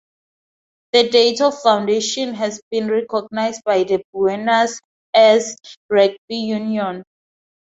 [0.93, 4.81] The date of foundation has been recognized by the Buenos
[5.13, 5.55] Aires
[5.91, 7.03] Rugby Union.